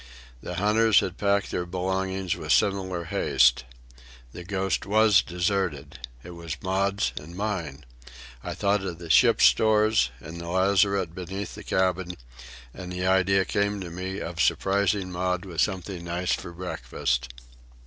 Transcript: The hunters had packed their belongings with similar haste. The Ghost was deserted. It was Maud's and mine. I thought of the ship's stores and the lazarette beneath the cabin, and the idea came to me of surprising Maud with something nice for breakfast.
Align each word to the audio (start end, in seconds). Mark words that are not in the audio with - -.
The 0.41 0.55
hunters 0.55 1.01
had 1.01 1.19
packed 1.19 1.51
their 1.51 1.67
belongings 1.67 2.35
with 2.35 2.51
similar 2.51 3.03
haste. 3.03 3.65
The 4.31 4.43
Ghost 4.43 4.87
was 4.87 5.21
deserted. 5.21 5.99
It 6.23 6.31
was 6.31 6.57
Maud's 6.63 7.13
and 7.17 7.35
mine. 7.35 7.85
I 8.43 8.55
thought 8.55 8.81
of 8.83 8.97
the 8.97 9.11
ship's 9.11 9.45
stores 9.45 10.09
and 10.19 10.41
the 10.41 10.47
lazarette 10.49 11.13
beneath 11.13 11.53
the 11.53 11.63
cabin, 11.63 12.13
and 12.73 12.91
the 12.91 13.05
idea 13.05 13.45
came 13.45 13.79
to 13.81 13.91
me 13.91 14.17
of 14.19 14.41
surprising 14.41 15.11
Maud 15.11 15.45
with 15.45 15.61
something 15.61 16.03
nice 16.03 16.33
for 16.33 16.51
breakfast. 16.51 17.31